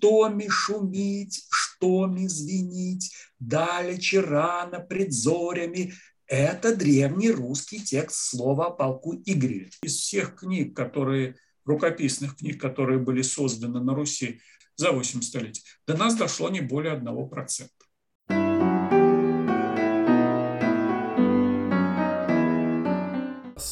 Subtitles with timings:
[0.00, 5.92] что ми шумить, что ми звенить, далече рано пред зорями.
[6.26, 9.70] Это древний русский текст слова о полку Игореве.
[9.82, 11.34] Из всех книг, которые,
[11.66, 14.40] рукописных книг, которые были созданы на Руси
[14.76, 17.68] за 8 столетий, до нас дошло не более 1%.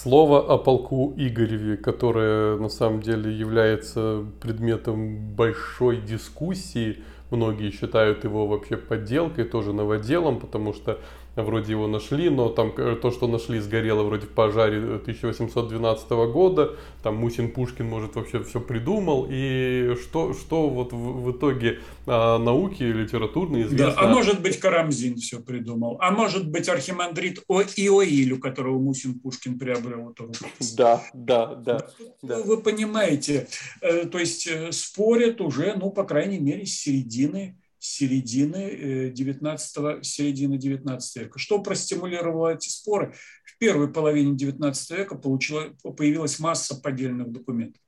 [0.08, 8.46] Слово о полку Игореве, которое на самом деле является предметом большой дискуссии, многие считают его
[8.46, 10.98] вообще подделкой, тоже новоделом, потому что
[11.42, 17.16] вроде его нашли, но там то, что нашли, сгорело вроде в пожаре 1812 года, там
[17.16, 22.82] Мусин Пушкин, может, вообще все придумал, и что, что вот в, в итоге а, науки
[22.82, 23.94] литературные известно...
[23.94, 28.78] Да, а может быть Карамзин все придумал, а может быть архимандрит О Иоиль, у которого
[28.78, 30.72] Мусин Пушкин приобрел эту рукопись.
[30.72, 31.88] Да, да, да.
[32.22, 32.42] да.
[32.42, 33.48] Вы понимаете,
[33.80, 37.56] э, то есть э, спорят уже, ну, по крайней мере, с середины
[37.88, 41.38] середины 19, э, середины 19 века.
[41.38, 43.14] Что простимулировало эти споры?
[43.44, 47.80] В первой половине 19 века получила, появилась масса поддельных документов.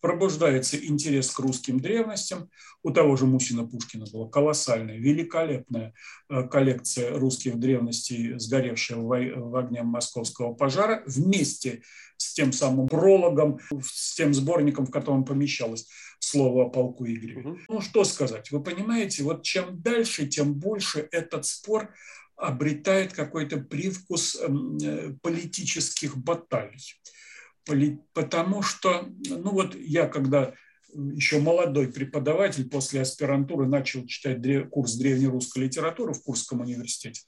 [0.00, 2.48] Пробуждается интерес к русским древностям.
[2.82, 5.92] У того же Мусина Пушкина была колоссальная, великолепная
[6.30, 11.82] э, коллекция русских древностей, сгоревшая в огне московского пожара, вместе
[12.16, 15.86] с тем самым прологом, с тем сборником, в котором помещалось
[16.20, 17.40] слово о полку Игореве.
[17.40, 17.58] Угу.
[17.68, 18.50] Ну, что сказать?
[18.50, 21.92] Вы понимаете, вот чем дальше, тем больше этот спор
[22.36, 27.00] обретает какой-то привкус эм, э, политических баталий.
[28.14, 30.54] Потому что, ну вот я когда
[30.94, 34.40] еще молодой преподаватель после аспирантуры начал читать
[34.70, 37.22] курс древнерусской литературы в Курском университете,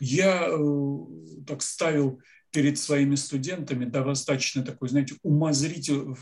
[0.00, 0.56] я э,
[1.46, 2.20] так ставил
[2.50, 6.14] перед своими студентами достаточно такой, знаете, умозритель,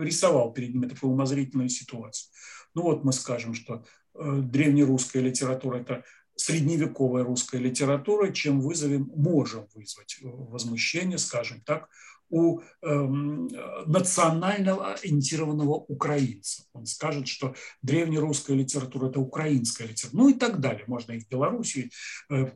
[0.00, 2.30] рисовал перед ними такую умозрительную ситуацию.
[2.74, 9.66] Ну вот мы скажем, что э, древнерусская литература– это средневековая русская литература, чем вызовем, можем
[9.74, 11.88] вызвать возмущение, скажем так,
[12.32, 13.46] у эм,
[13.86, 16.64] национального ориентированного украинца.
[16.72, 20.22] Он скажет, что древнерусская литература– это украинская литература.
[20.22, 20.84] Ну и так далее.
[20.86, 21.90] Можно и в Белоруссии
[22.30, 22.50] э,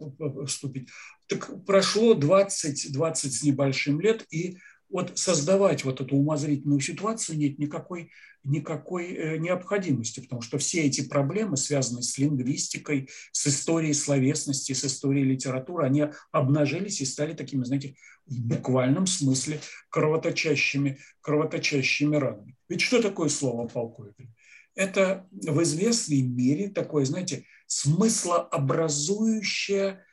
[0.46, 0.88] вступить.
[1.28, 7.58] Так прошло 20, 20 с небольшим лет, и вот создавать вот эту умозрительную ситуацию нет
[7.58, 8.10] никакой,
[8.44, 14.84] никакой э, необходимости, потому что все эти проблемы, связанные с лингвистикой, с историей словесности, с
[14.84, 22.56] историей литературы, они обнажились и стали такими, знаете, в буквальном смысле кровоточащими, кровоточащими ранами.
[22.68, 24.30] Ведь что такое слово полковник?
[24.74, 30.04] Это в известной мере такое, знаете, смыслообразующее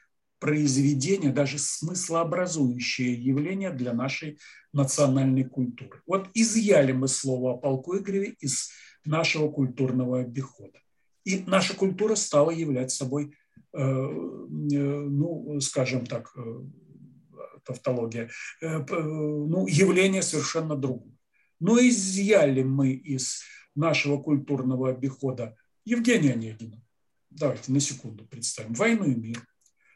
[0.44, 4.40] произведение, даже смыслообразующее явление для нашей
[4.74, 6.02] национальной культуры.
[6.06, 8.70] Вот изъяли мы слово о полку Игореве из
[9.06, 10.78] нашего культурного обихода.
[11.24, 13.38] И наша культура стала являть собой,
[13.72, 16.42] э, э, ну, скажем так, э,
[17.64, 21.16] тавтология, ну, явление совершенно другое.
[21.62, 23.44] Но изъяли мы из
[23.76, 25.56] нашего культурного обихода
[25.86, 26.84] Евгения Онегина.
[27.30, 28.74] Давайте на секунду представим.
[28.74, 29.48] «Войну и мир»,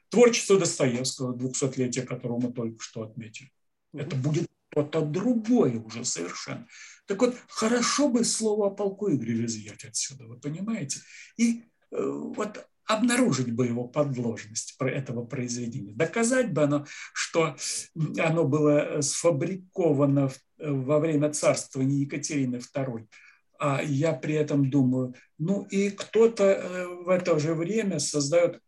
[0.10, 3.52] Творчество Достоевского, 200-летие которого мы только что отметили.
[3.94, 6.68] Это будет что-то другое уже совершенно.
[7.08, 11.00] Так вот, хорошо бы слово о полку Игореве изъять отсюда, вы понимаете?
[11.38, 17.56] И э, вот обнаружить бы его подложность этого произведения, доказать бы оно, что
[18.18, 23.06] оно было сфабриковано во время царствования Екатерины II.
[23.60, 28.62] А я при этом думаю, ну и кто-то э, в это же время создает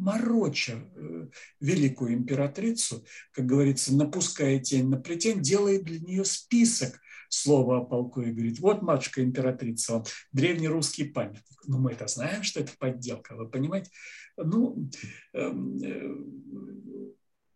[0.00, 1.28] мороча э,
[1.60, 8.22] великую императрицу, как говорится, напуская тень на плетень, делает для нее список слова о полку
[8.22, 11.60] и говорит, вот матушка императрица, он древнерусский памятник.
[11.66, 13.90] Ну, мы это знаем, что это подделка, вы понимаете?
[14.36, 14.90] Ну,
[15.34, 17.12] эм, э,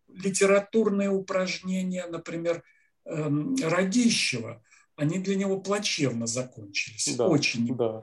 [0.07, 2.63] литературные упражнения, например,
[3.05, 3.29] э,
[3.61, 4.63] Радищева,
[4.95, 7.15] они для него плачевно закончились.
[7.17, 7.75] Да, Очень.
[7.75, 8.01] Да.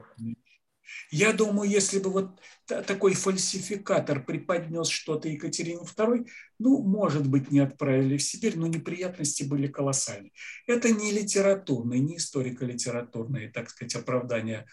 [1.11, 6.27] Я думаю, если бы вот такой фальсификатор преподнес что-то Екатерине II,
[6.59, 10.31] ну, может быть, не отправили в Сибирь, но неприятности были колоссальные.
[10.67, 14.65] Это не литературные, не историко-литературные, так сказать, оправдания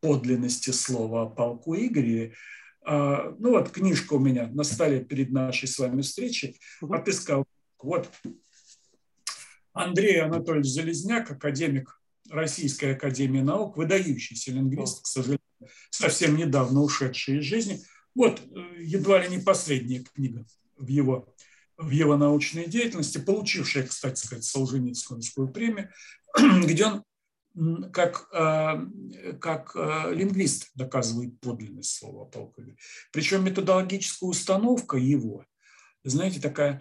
[0.00, 2.34] подлинности слова о полку Игореве.
[2.84, 6.58] А, ну вот книжка у меня на столе перед нашей с вами встречей.
[6.80, 7.44] Отыскал.
[7.80, 8.08] Вот
[9.72, 12.00] Андрей Анатольевич Залезняк, академик
[12.30, 15.40] Российской Академии Наук, выдающийся лингвист, к сожалению,
[15.90, 17.80] совсем недавно ушедший из жизни.
[18.14, 20.44] Вот э, едва ли не последняя книга
[20.76, 21.34] в его,
[21.76, 25.90] в его научной деятельности, получившая, кстати сказать, Солженицкую премию,
[26.64, 27.04] где он
[27.92, 29.76] как, как
[30.10, 32.78] лингвист доказывает подлинность слова Игореве.
[33.12, 35.44] Причем методологическая установка его,
[36.02, 36.80] знаете, такая,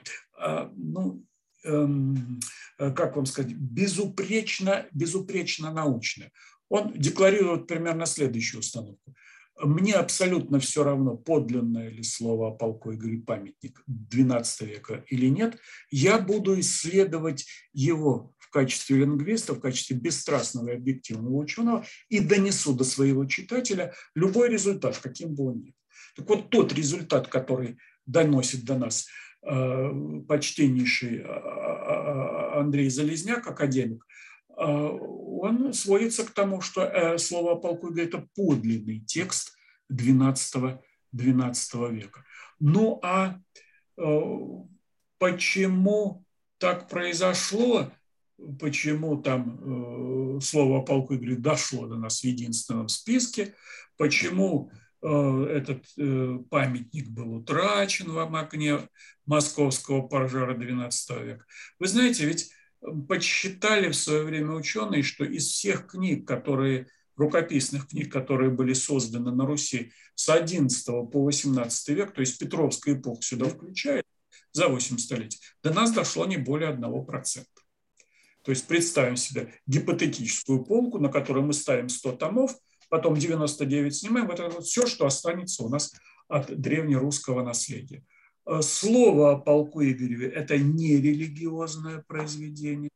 [0.77, 1.25] ну,
[1.65, 2.39] эм,
[2.77, 6.31] как вам сказать, безупречно, безупречно научная.
[6.71, 9.13] Он декларирует примерно следующую установку.
[9.61, 15.57] Мне абсолютно все равно, подлинное ли слово о полку Игоре памятник XII века или нет.
[15.89, 22.73] Я буду исследовать его в качестве лингвиста, в качестве бесстрастного и объективного ученого и донесу
[22.73, 25.75] до своего читателя любой результат, каким бы он ни был.
[26.15, 29.07] Так вот, тот результат, который доносит до нас
[29.43, 29.91] э,
[30.25, 34.05] почтеннейший э, э, Андрей Залезняк, академик,
[34.61, 39.55] он сводится к тому, что э, слово о полку– это подлинный текст
[39.91, 40.79] XII,
[41.15, 42.23] XII века.
[42.59, 43.39] Ну а
[43.97, 44.21] э,
[45.17, 46.23] почему
[46.59, 47.91] так произошло,
[48.59, 53.55] почему там э, слово о полку Игоря дошло до нас в единственном списке,
[53.97, 54.71] почему
[55.03, 55.83] этот
[56.51, 58.87] памятник был утрачен в огне
[59.25, 61.45] московского пожара XII века.
[61.79, 62.51] Вы знаете, ведь
[63.07, 69.31] подсчитали в свое время ученые, что из всех книг, которые рукописных книг, которые были созданы
[69.31, 74.05] на Руси с XI по XVIII век, то есть Петровская эпоха сюда включает,
[74.53, 77.45] за 8 столетий, до нас дошло не более 1%.
[78.43, 82.55] То есть представим себе гипотетическую полку, на которой мы ставим 100 томов,
[82.89, 85.93] потом 99 снимаем, это вот все, что останется у нас
[86.27, 88.03] от древнерусского наследия.
[88.45, 92.89] Э, слово о полку Игореве– это не религиозное произведение.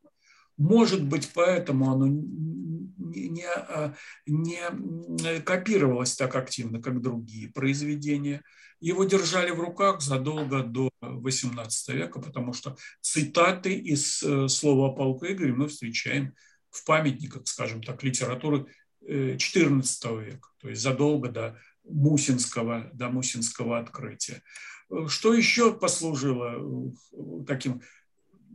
[0.57, 3.93] Может быть, поэтому оно не, не, а,
[4.25, 8.41] не копировалось так активно, как другие произведения.
[8.79, 14.95] Его держали в руках задолго до XVIII века, потому что цитаты из э, слова о
[14.95, 16.33] полку Игореве мы встречаем
[16.69, 18.65] в памятниках, скажем так, литературы
[19.03, 21.59] XIV э, века, то есть задолго до
[21.95, 24.41] Мусинского, до Мусинского открытия.
[25.07, 27.81] Что еще послужило э, таким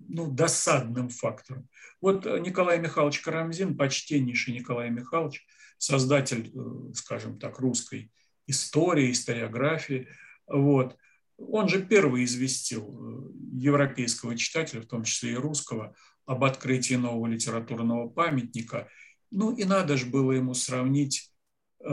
[0.09, 1.69] ну, досадным фактором?
[2.01, 5.47] Вот Николай Михайлович Карамзин, почтеннейший Николай Михайлович,
[5.79, 8.13] создатель, э, скажем так, русской
[8.47, 10.09] истории, историографии,
[10.47, 10.97] вот,
[11.39, 15.95] он же первый известил э, европейского читателя, в том числе и русского,
[16.27, 18.89] об открытии нового литературного памятника.
[19.31, 21.30] Ну и надо же было ему сравнить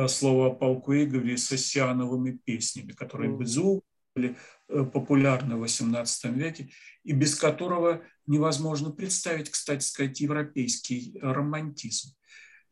[0.07, 3.81] слово о полку Игореве с осиановыми песнями, которые безумно
[4.17, 4.37] были
[4.67, 6.69] э, популярны в XVIII веке,
[7.03, 12.13] и без которого невозможно представить, кстати сказать, европейский романтизм.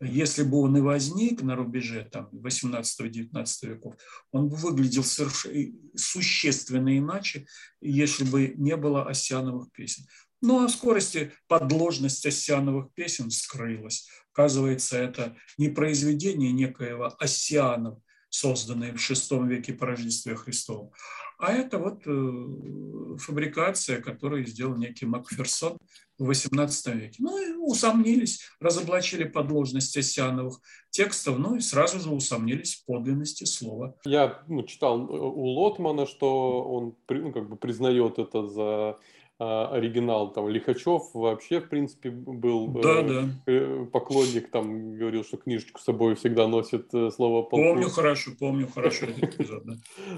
[0.02, 3.96] Если бы он и возник на рубеже там, 18-19 веков,
[4.32, 7.48] он бы выглядел совершенно существенно иначе,
[7.80, 10.06] если бы не было осяновых песен.
[10.42, 14.10] Ну а в скорости подложность осяновых песен скрылась.
[14.36, 18.00] Оказывается, это не произведение некоего Осианов,
[18.30, 20.92] созданное в VI веке по Рождестве Христовом,
[21.38, 25.78] а это вот э, фабрикация, которую сделал некий Макферсон
[26.18, 27.18] в XVIII веке.
[27.20, 30.60] Ну и усомнились, разоблачили подложность осяновых
[30.90, 33.96] текстов, ну и сразу же усомнились в подлинности слова.
[34.06, 38.98] Я ну, читал э, у Лотмана, что он ну, как бы признает это за
[39.38, 43.30] оригинал там Лихачев вообще в принципе был да, э, да.
[43.48, 47.74] Э, поклонник там говорил что книжечку с собой всегда носит э, слово полку.
[47.74, 49.74] помню хорошо помню хорошо этот эпизод да.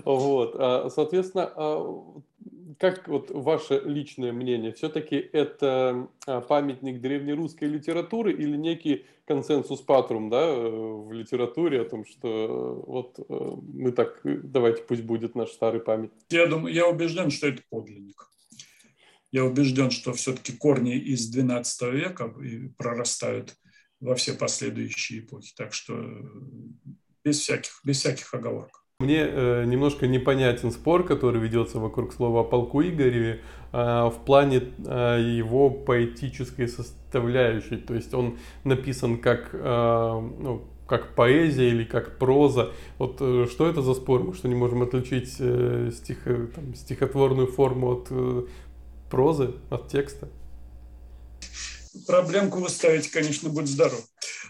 [0.05, 2.03] вот а, соответственно а,
[2.77, 10.29] как вот ваше личное мнение все-таки это а, памятник древнерусской литературы или некий консенсус патрум
[10.29, 16.21] да в литературе о том что вот мы так давайте пусть будет наш старый памятник
[16.29, 18.27] я думаю я убежден что это подлинник
[19.31, 22.33] я убежден, что все-таки корни из XII века
[22.77, 23.55] прорастают
[23.99, 25.53] во все последующие эпохи.
[25.55, 26.23] Так что э,
[27.23, 28.83] без всяких, без всяких оговорок.
[28.99, 33.41] Мне э, немножко непонятен спор, который ведется вокруг слова о полку Игореве
[33.71, 37.77] э, в плане э, его поэтической составляющей.
[37.77, 42.71] То есть он написан как, э, ну, как поэзия или как проза.
[42.97, 44.23] Вот э, что это за спор?
[44.23, 46.23] Мы что не можем отличить э, стих,
[46.55, 48.45] там, стихотворную форму от э,
[49.09, 50.29] прозы, от текста?
[52.05, 54.05] Проблемку вы ставите, конечно, будь здоров.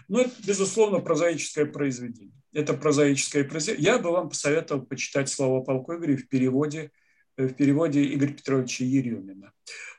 [0.08, 2.32] Но это, безусловно, прозаическое произведение.
[2.52, 3.92] Это прозаическое произведение.
[3.92, 6.90] Я бы вам посоветовал почитать слово полку Игоря в переводе,
[7.36, 9.52] э, в переводе Игоря Петровича Еремина.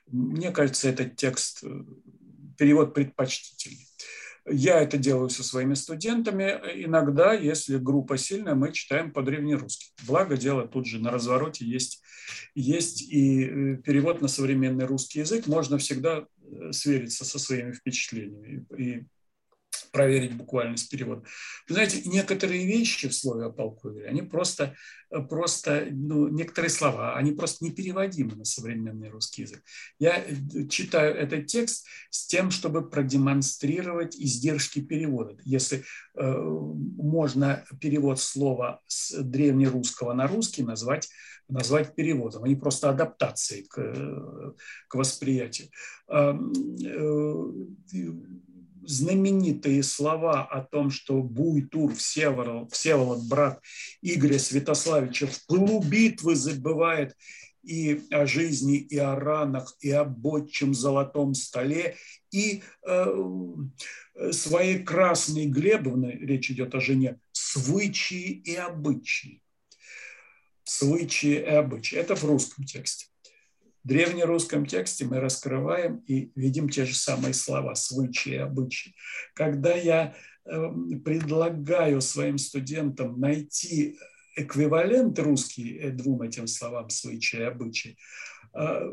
[0.08, 1.84] Мне кажется, этот текст, э,
[2.58, 3.88] перевод предпочтительный.
[4.52, 6.60] Я это делаю со своими студентами.
[6.86, 9.92] Иногда, если группа сильная, мы читаем по-древнерусски.
[10.08, 12.02] Благо дело, тут же на развороте есть,
[12.56, 15.48] есть и э, перевод на современный русский язык.
[15.48, 19.06] Можно всегда э, свериться со своими впечатлениями и
[19.92, 21.24] проверить буквальность перевода.
[21.68, 24.76] Знаете, некоторые вещи в слове о полку они просто,
[25.30, 29.64] просто ну, некоторые слова, они просто непереводимы на современный русский язык.
[30.00, 30.24] Я
[30.70, 35.38] читаю этот текст с тем, чтобы продемонстрировать издержки перевода.
[35.44, 35.84] Если
[36.16, 41.10] э, можно перевод слова с древнерусского на русский назвать
[41.50, 44.54] назвать переводом, они просто адаптацией к,
[44.88, 45.70] к восприятию
[46.08, 46.34] э,
[48.90, 53.62] знаменитые слова о том, что Буйтур, Всеволод, Всеволод, брат
[54.02, 57.16] Игоря Святославича, в пылу битвы забывает
[57.62, 61.98] и о жизни, и о ранах, и о отчим золотом столе,
[62.32, 63.16] и э,
[64.32, 69.44] своей красной Глебовны, речь идет о жене, свычи и обычаи.
[70.64, 71.98] Свычи и обычаи.
[71.98, 73.09] Это в русском тексте
[73.84, 78.94] древнерусском тексте мы раскрываем и видим те же самые слова, свычи и обычаи.
[79.34, 83.98] Когда я эм, предлагаю своим студентам найти
[84.36, 87.98] эквивалент русский э, двум этим словам свычи и обычаи,
[88.54, 88.92] э,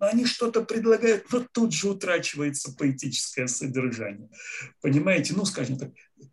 [0.00, 4.28] они что-то предлагают, но тут же утрачивается поэтическое содержание.
[4.80, 5.90] Понимаете, ну, скажем так,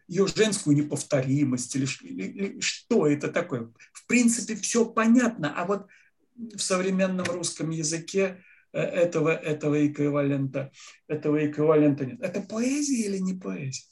[0.08, 3.72] ее женскую неповторимость или, или, или что это такое.
[3.92, 5.88] В принципе, все понятно, а вот
[6.36, 10.72] в современном русском языке э, этого, этого эквивалента,
[11.08, 12.22] этого эквивалента нет.
[12.22, 13.86] Это поэзия или не поэзия?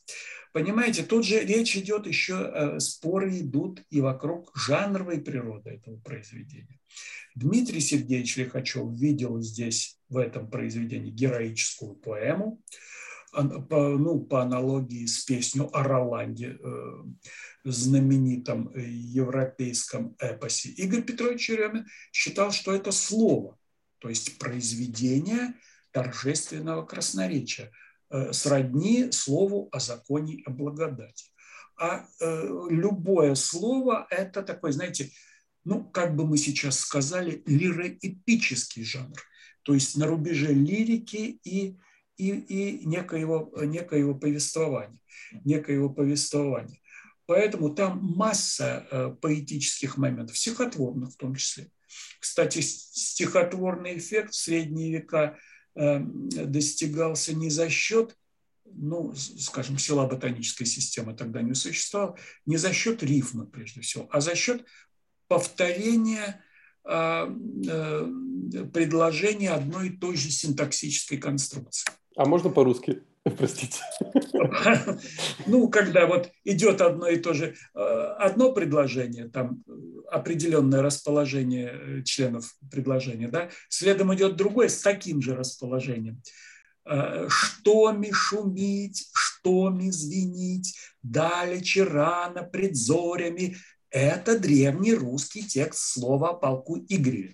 [0.54, 6.80] Понимаете, тут же речь идет еще, э, споры идут и вокруг жанровой природы этого произведения.
[7.34, 12.64] Дмитрий Сергеевич Лихачев видел здесь, в этом произведении, героическую поэму, по,
[13.34, 17.04] ну, по аналогии с песней о Роланде, э,
[17.64, 23.58] знаменитом э, европейском эпосе, Игорь Петрович Черемин считал, что это слово,
[24.00, 25.54] то есть произведение
[25.92, 27.72] торжественного красноречия,
[28.10, 31.26] э, сродни слову о законе и о благодати.
[31.76, 32.06] А
[32.70, 35.10] любое слово– это такой, знаете,
[35.66, 39.18] ну, как бы мы сейчас сказали, лироэпический жанр,
[39.64, 41.78] то есть на рубеже лирики и,
[42.18, 45.00] и, и некоего, некоего повествования.
[45.44, 46.80] Некоего повествования.
[47.26, 51.70] Поэтому там масса э, поэтических моментов, стихотворных в том числе.
[52.20, 55.38] Кстати, стихотворный эффект в средние века
[55.76, 58.18] э, достигался не за счет,
[58.66, 64.20] ну, скажем, села ботанической системы тогда не существовало, не за счет рифма прежде всего, а
[64.20, 64.66] за счет
[65.28, 66.44] повторения
[66.84, 67.28] э,
[68.74, 71.90] предложения одной и той же синтаксической конструкции.
[72.16, 73.04] А можно по-русски?
[73.38, 73.80] Простите.
[75.48, 77.80] Ну, когда вот идет одно и то же, э,
[78.20, 79.64] одно предложение, там
[80.10, 86.22] определенное расположение э, членов предложения, да, следом идет другое с таким же расположением.
[86.86, 93.56] Э, что ми шумить, что ми звенить, далече рано пред зорями.
[93.90, 97.34] Это древний русский текст слова о полку Игореве.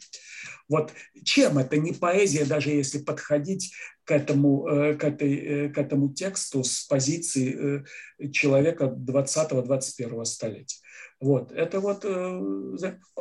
[0.70, 3.74] Вот чем это не поэзия, даже если подходить
[4.04, 7.84] к этому, э, к, этой, э, к этому тексту с позиции
[8.20, 10.78] э, человека 20-21 столетия.
[11.20, 12.06] Вот, это вот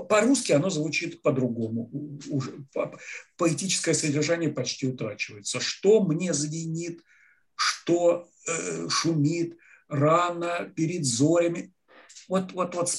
[0.09, 1.91] по-русски оно звучит по-другому.
[2.29, 2.65] Уже
[3.37, 5.59] поэтическое содержание почти утрачивается.
[5.59, 7.03] Что мне звенит,
[7.57, 8.29] что
[8.89, 11.73] шумит, рано перед зорями.
[12.29, 12.95] Вот, вот, вот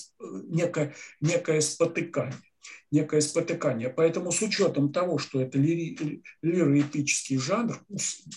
[0.49, 2.48] некое, некое спотыкание
[2.91, 3.89] некое спотыкание.
[3.89, 7.79] Поэтому с учетом того, что это лири, лироэпический жанр,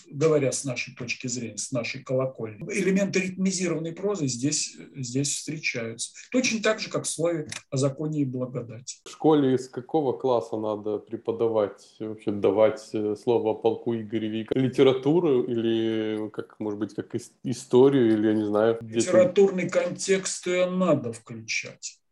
[0.07, 6.11] говоря с нашей точки зрения, с нашей колокольни, элементы ритмизированной прозы здесь, здесь встречаются.
[6.31, 8.97] Точно так же, как в слове о законе и благодати.
[9.05, 14.47] В школе из какого класса надо преподавать, вообще давать э, слово о полку Игореве?
[14.51, 18.77] Литературу или, как, может быть, как историю, или я не знаю.
[18.81, 22.02] Литературный контекст ее надо включать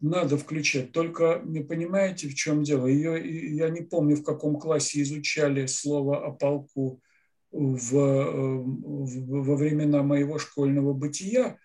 [0.00, 0.92] надо включать.
[0.92, 2.86] Только не понимаете, в чем дело.
[2.86, 7.00] Ее, я не помню, в каком классе изучали слово о полку
[7.50, 11.58] в, в, во времена моего школьного бытия.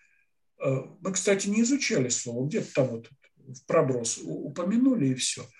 [0.62, 5.42] Э, мы, кстати, не изучали слово, где-то там вот в проброс упомянули и все–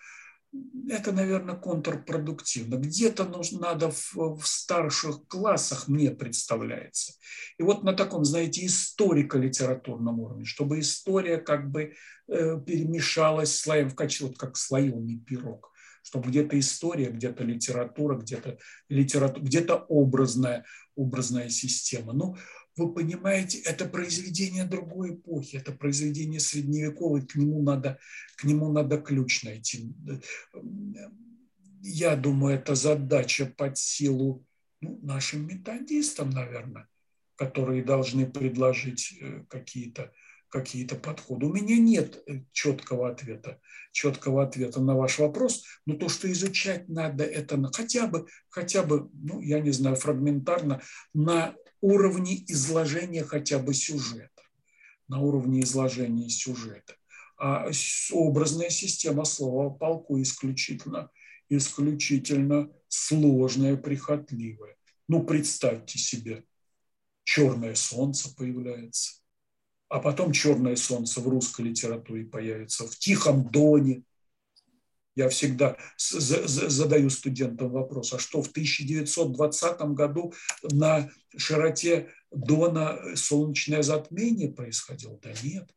[0.89, 2.77] это, наверное, контрпродуктивно.
[2.77, 7.15] Где-то нужно, надо в, в старших классах, мне представляется.
[7.59, 11.95] И вот на таком, знаете, историко-литературном уровне, чтобы история как бы
[12.29, 15.71] э, перемешалась слоем в качестве, вот как слоеный пирог
[16.03, 20.65] чтобы где-то история, где-то литература, где-то литература, где-то образная,
[20.97, 22.13] образная система.
[22.13, 22.37] Ну,
[22.77, 27.99] вы понимаете, это произведение другой эпохи, это произведение средневековой, к нему надо,
[28.37, 29.93] к нему надо ключ найти.
[31.83, 34.45] Я думаю, это задача под силу
[34.81, 36.89] ну, нашим методистам, наверное,
[37.37, 40.13] которые должны предложить э, какие-то
[40.51, 41.47] какие-то подходы.
[41.47, 43.61] У меня нет э, четкого ответа,
[43.93, 49.09] четкого ответа на ваш вопрос, но то, что изучать надо, это хотя бы, хотя бы,
[49.15, 50.83] ну, я не знаю, фрагментарно,
[51.15, 54.43] на уровне изложения хотя бы сюжета,
[55.09, 56.97] на уровне изложения сюжета.
[57.39, 57.71] А
[58.13, 61.11] образная система слова полку исключительно,
[61.49, 64.77] исключительно сложная, прихотливая.
[65.09, 66.45] Ну, представьте себе,
[67.25, 69.21] черное солнце появляется,
[69.89, 74.05] а потом «Черное солнце» в русской литературе появится, в «Тихом доне».
[75.21, 84.49] Я всегда задаю студентам вопрос, а что в 1920 году на широте Дона солнечное затмение
[84.49, 85.19] происходило?
[85.23, 85.69] Да нет.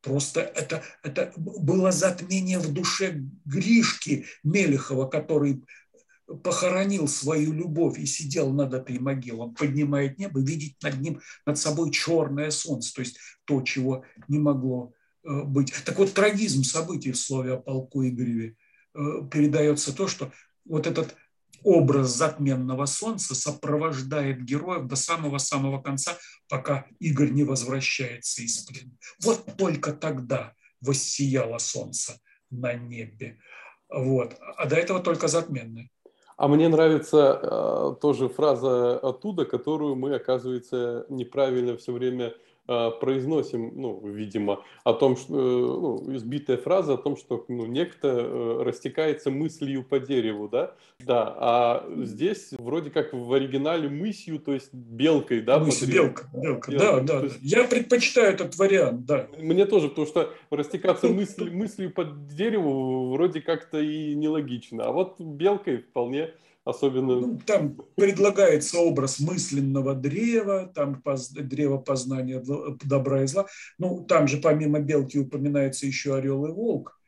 [0.00, 5.64] Просто это, это было затмение в душе Гришки Мелехова, который
[6.44, 11.58] похоронил свою любовь и сидел над этой могилой, он поднимает небо, видит над ним, над
[11.58, 15.72] собой черное солнце, то есть то, чего не могло быть.
[15.84, 18.56] Так вот, трагизм событий в слове о полку Игореве
[18.94, 18.98] э,
[19.30, 20.32] передается то, что
[20.64, 21.16] вот этот
[21.64, 26.16] образ затменного солнца сопровождает героев до самого-самого конца,
[26.48, 28.92] пока Игорь не возвращается из плена.
[29.22, 32.18] Вот только тогда воссияло солнце
[32.50, 33.38] на небе.
[33.88, 34.36] Вот.
[34.56, 35.88] А до этого только затменное.
[36.36, 43.72] А мне нравится э, тоже фраза оттуда, которую мы, оказывается, неправильно все время э, произносим,
[43.74, 48.62] ну, видимо, о том, что, э, ну, избитая фраза о том, что ну, некто э,
[48.62, 50.74] растекается мыслью по дереву, да?
[51.00, 55.58] Да, а здесь вроде как в оригинале мысью, то есть белкой, да?
[55.58, 57.20] Мысь, белка, белка, да, да.
[57.20, 57.38] Есть...
[57.42, 59.28] Я предпочитаю этот вариант, да.
[59.38, 65.20] Мне тоже, потому что растекаться мысль, мыслью по дереву вроде как-то и нелогично, а вот
[65.20, 66.30] белкой вполне
[66.64, 67.20] особенно...
[67.20, 72.42] Ну, там предлагается образ мысленного древа, там древо познания
[72.84, 73.46] добра и зла.
[73.78, 76.98] Ну, там же помимо белки упоминается еще орел и волк.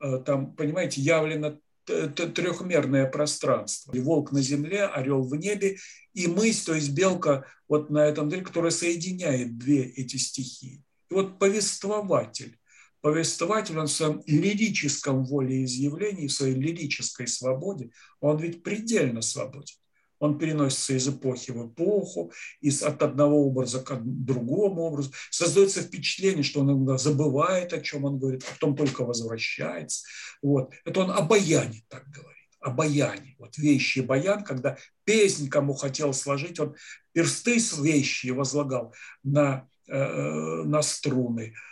[0.00, 3.92] Э, там, понимаете, явлено трехмерное пространство.
[3.92, 5.78] И волк на земле, орел в небе,
[6.14, 10.82] и мысль, то есть белка вот на этом древо, которая соединяет две эти стихии.
[11.10, 12.58] И вот повествователь
[13.02, 19.76] повествователь, в своем лирическом волеизъявлении, в своей лирической свободе, он ведь предельно свободен.
[20.20, 25.10] Он переносится из эпохи в эпоху, из, от одного образа к другому образу.
[25.30, 30.06] Создается впечатление, что он иногда забывает, о чем он говорит, а потом только возвращается.
[30.40, 30.72] Вот.
[30.84, 33.34] Это он о баяне так говорит о баяне.
[33.38, 36.76] Вот вещи баян, когда песнь кому хотел сложить, он
[37.12, 41.71] персты с вещи возлагал на, э, э на струны, а,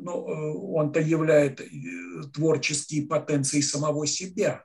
[0.00, 1.66] ну, э, он-то являет э,
[2.32, 4.64] творческие потенции самого себя,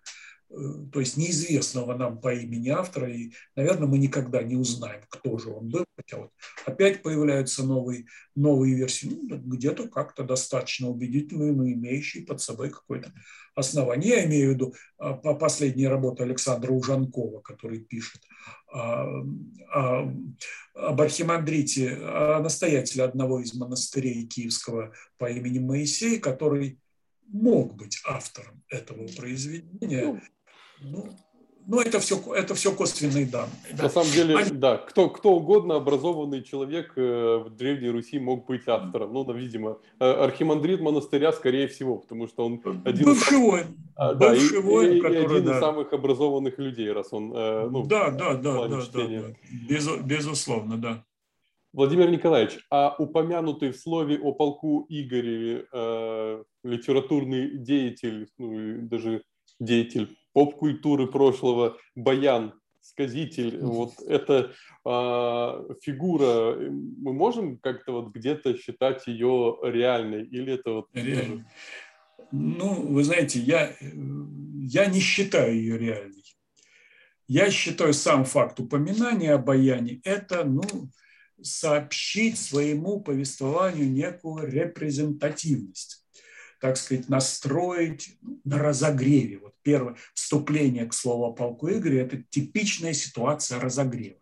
[0.50, 5.50] то есть неизвестного нам по имени автора, и, наверное, мы никогда не узнаем, кто же
[5.50, 5.86] он был.
[5.96, 6.32] Хотя вот
[6.66, 8.06] опять появляются новые,
[8.36, 13.12] новые версии, ну, где-то как-то достаточно убедительные, но имеющие под собой какое-то
[13.56, 14.18] основание.
[14.18, 18.22] Я имею в виду а, по последней работе Александра Ужанкова, который пишет
[18.72, 19.06] а,
[19.74, 20.14] а,
[20.74, 26.80] об архимандрите, о настоятеле одного из монастырей Киевского по имени Моисей, который
[27.28, 30.06] мог быть автором этого произведения.
[30.06, 30.22] Ну,
[30.82, 31.16] ну
[31.68, 33.56] ну, это все, это все косвенные данные.
[33.74, 33.84] Да.
[33.84, 34.52] На самом деле, Они...
[34.52, 39.14] да, кто, кто угодно образованный человек э, в Древней Руси мог быть автором.
[39.14, 44.30] Ну, видимо, э, архимандрит монастыря, скорее всего, потому что он один бывший воин, а, да,
[44.30, 45.56] бывший и, воин, и, который, и один да.
[45.56, 49.34] из самых образованных людей, раз он, э, ну, да, да, да, да, да, да.
[49.68, 51.04] Без, безусловно, да.
[51.76, 59.24] Владимир Николаевич, а упомянутый в слове о полку Игореве э, литературный деятель, ну, даже
[59.60, 64.54] деятель поп-культуры прошлого, Баян, сказитель, вот эта
[64.86, 70.88] э, фигура, мы можем как-то вот где-то считать ее реальной или это вот...
[70.94, 71.46] Реально.
[72.32, 76.24] Ну, вы знаете, я, я не считаю ее реальной.
[77.28, 80.62] Я считаю сам факт упоминания о Баяне– это, ну,
[81.42, 86.06] сообщить своему повествованию некую репрезентативность
[86.62, 89.38] так сказать, настроить на разогреве.
[89.38, 94.18] Вот первое вступление к слову о полку Игоря– это типичная ситуация разогрева.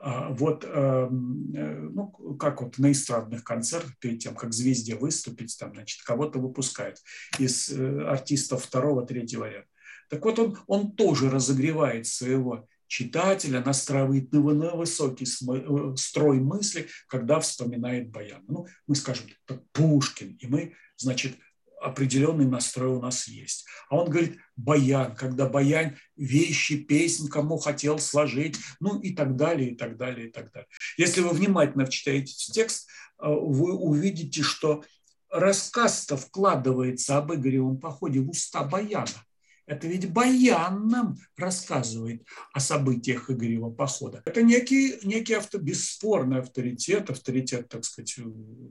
[0.00, 5.56] А, вот, эм, э, ну, как вот на эстрадных концертах, перед тем, как звезде выступить,
[5.58, 6.98] там, значит, кого-то выпускают
[7.38, 9.66] из э, артистов второго, третьего ряда.
[10.10, 16.88] Так вот, он, он тоже разогревает своего читателя, настраивает на, на высокий э, строй мысли,
[17.08, 18.44] когда вспоминает Баян.
[18.46, 19.26] Ну, мы скажем,
[19.72, 21.36] Пушкин, и мы, значит,
[21.80, 23.66] определенный настрой у нас есть.
[23.90, 29.72] А он говорит, баян, когда баян вещи, песнь, кому хотел сложить, ну и так далее,
[29.72, 30.68] и так далее, и так далее.
[30.96, 34.84] Если вы внимательно читаете текст, э, вы увидите, что
[35.30, 39.26] рассказ-то вкладывается об Игоревом походе в уста баяна.
[39.66, 42.22] Это ведь Баян нам рассказывает
[42.52, 44.22] о событиях Игорева похода.
[44.26, 48.18] Это некий, некий авто, бесспорный авторитет, авторитет, так сказать.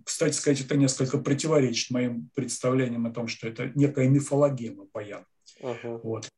[0.03, 5.25] Кстати сказать, это несколько противоречит моим представлениям о том, что это некая мифологема Баян.
[5.61, 5.99] Uh-huh.
[6.03, 6.29] Вот.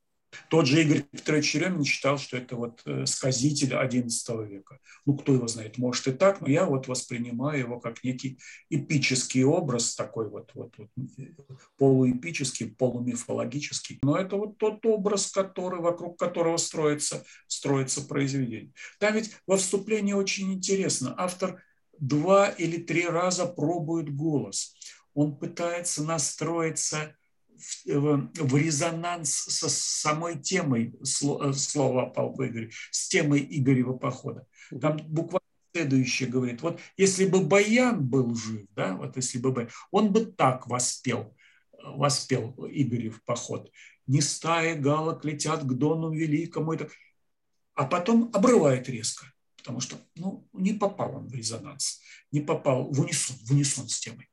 [0.49, 4.79] Тот же Игорь Петрович Еремин считал, что это вот э, сказитель XI века.
[5.05, 9.43] Ну, кто его знает, может и так, но я вот воспринимаю его как некий эпический
[9.43, 10.89] образ, такой вот, вот, вот
[11.77, 13.99] полуэпический, полумифологический.
[14.03, 18.73] Но это вот тот образ, который, вокруг которого строится, строится произведение.
[18.99, 21.13] Там ведь во вступлении очень интересно.
[21.17, 21.61] Автор
[21.99, 24.75] два или три раза пробует голос.
[25.13, 27.15] Он пытается настроиться
[27.85, 34.47] в, в резонанс со самой темой э, слова Павла Игоря, с темой Игорева похода.
[34.81, 35.41] Там буквально
[35.73, 40.25] следующее говорит, вот если бы Баян был жив, да, вот если бы Баян, он бы
[40.25, 41.35] так воспел,
[41.83, 43.71] воспел Игорев поход.
[44.07, 46.91] Не стаи галок летят к Дону Великому, и так.
[47.73, 49.25] а потом обрывает резко,
[49.57, 51.99] потому что ну, не попал он в резонанс,
[52.31, 54.29] не попал в унисон, в унисон с темой.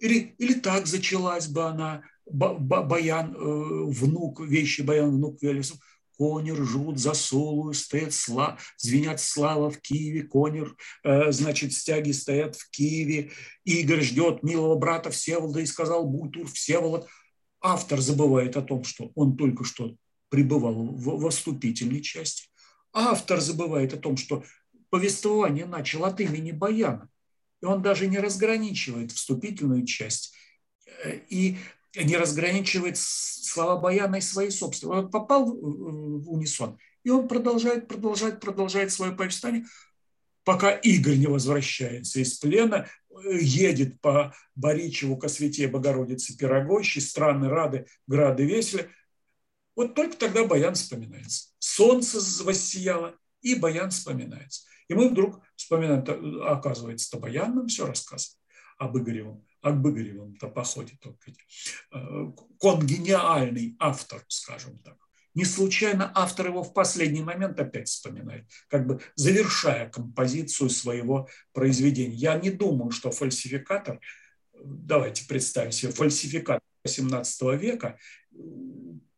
[0.00, 5.78] Или, или так зачалась бы она, Баян, э, внук, вещи Баян, внук Велесов,
[6.18, 12.56] кони ржут за солую, стоят сла, звенят слава в Киеве, конер, э, значит, стяги стоят
[12.56, 13.30] в Киеве,
[13.64, 17.06] Игорь ждет милого брата Всеволода и сказал Бутур Всеволод.
[17.60, 19.96] Автор забывает о том, что он только что
[20.28, 22.48] пребывал в, в вступительной части.
[22.92, 24.44] Автор забывает о том, что
[24.90, 27.08] повествование начал от имени Баяна
[27.60, 30.34] и он даже не разграничивает вступительную часть
[31.04, 31.58] э, и
[31.96, 35.00] не разграничивает слова Баяна и свои собственные.
[35.00, 39.64] Он попал в унисон, и он продолжает, продолжает, продолжает свое повествование,
[40.44, 47.48] пока Игорь не возвращается из плена, э, едет по Боричеву ко святе Богородице Пирогощи, страны
[47.48, 48.88] рады, грады весели.
[49.74, 51.48] Вот только тогда Баян вспоминается.
[51.58, 54.62] Солнце воссияло, и Баян вспоминается.
[54.88, 58.38] И мы вдруг вспоминаем, оказывается, Табаян нам все рассказывает
[58.78, 60.98] об Игоревом, об Игоревом-то походе.
[61.92, 62.26] Э,
[62.60, 64.96] он гениальный автор, скажем так.
[65.34, 72.14] Не случайно автор его в последний момент опять вспоминает, как бы завершая композицию своего произведения.
[72.14, 74.00] Я не думаю, что фальсификатор,
[74.64, 77.98] давайте представим себе, фальсификатор XVIII века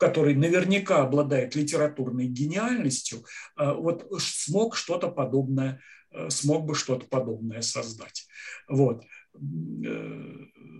[0.00, 3.22] который наверняка обладает литературной гениальностью,
[3.58, 5.80] э, вот смог что-то подобное, э,
[6.28, 8.26] смог бы что-то подобное создать.
[8.68, 9.04] Вот.
[9.34, 9.38] Э,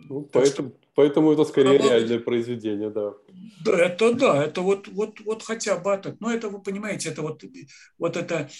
[0.08, 1.90] ну, поэтому, что, поэтому это скорее работать.
[1.90, 3.14] реальное произведение, да.
[3.64, 6.20] Да, это да, это вот, вот, вот хотя бы этот.
[6.20, 7.44] Но это вы понимаете, это вот,
[7.98, 8.50] вот это,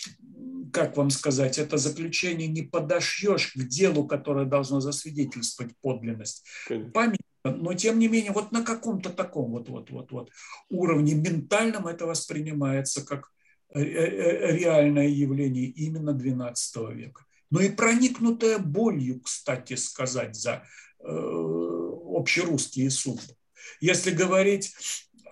[0.72, 6.44] как вам сказать, это заключение не подошьешь к делу, которое должно засвидетельствовать подлинность.
[6.68, 6.92] Конечно.
[6.92, 10.30] Память но тем не менее, вот на каком-то таком вот, вот, вот, вот
[10.68, 13.39] уровне ментальном это воспринимается как э, э,
[13.72, 17.24] реальное явление именно XII века.
[17.50, 20.64] Но и проникнутое болью, кстати сказать, за
[21.00, 23.34] э, общерусские судьбы.
[23.80, 24.72] Если говорить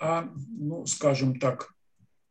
[0.01, 1.73] о, ну, скажем так,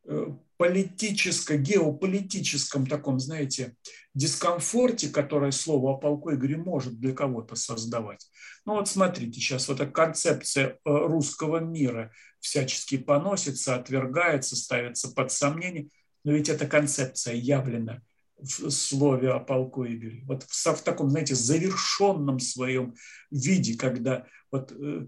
[0.06, 3.76] э, политическом, геополитическом таком, знаете,
[4.14, 8.28] дискомфорте, которое слово о полку Игоре может для кого-то создавать.
[8.66, 15.32] Ну вот смотрите, сейчас вот эта концепция э, русского мира всячески поносится, отвергается, ставится под
[15.32, 15.90] сомнение,
[16.24, 18.02] но ведь эта концепция явлена
[18.38, 20.24] в слове о полку Игоре.
[20.26, 22.96] Вот в, в таком, знаете, завершенном своем
[23.32, 25.08] виде, когда вот э,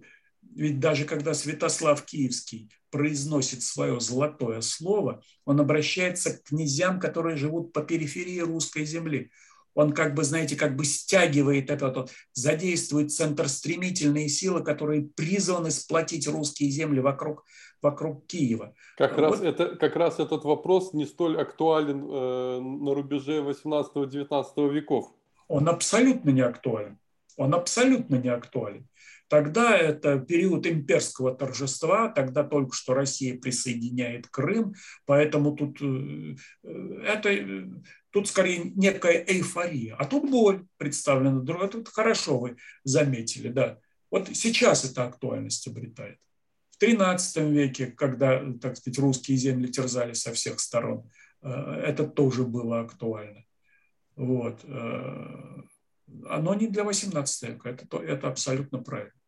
[0.55, 7.73] ведь даже когда Святослав Киевский произносит свое золотое слово, он обращается к князьям, которые живут
[7.73, 9.31] по периферии русской земли.
[9.75, 15.71] Он как бы, знаете, как бы стягивает это, вот, задействует центр стремительные силы, которые призваны
[15.71, 17.45] сплотить русские земли вокруг,
[17.81, 18.73] вокруг Киева.
[18.97, 19.21] Как, вот.
[19.21, 25.13] раз это, как раз этот вопрос не столь актуален э, на рубеже 18-19 веков.
[25.47, 26.99] Он абсолютно не актуален.
[27.37, 28.87] Он абсолютно не актуален.
[29.29, 34.73] Тогда это период имперского торжества, тогда только что Россия присоединяет Крым,
[35.05, 36.35] поэтому тут, э,
[37.05, 37.69] это,
[38.09, 39.95] тут скорее некая эйфория.
[39.97, 41.43] А тут боль представлена.
[41.63, 43.77] Это хорошо вы заметили, да.
[44.09, 46.17] Вот сейчас это актуальность обретает.
[46.71, 51.07] В XIII веке, когда, так сказать, русские земли терзали со всех сторон,
[51.43, 53.45] э, это тоже было актуально.
[54.15, 54.61] Вот.
[54.63, 55.61] Э,
[56.27, 59.18] оно не для XVIII века, это, это абсолютно правильно.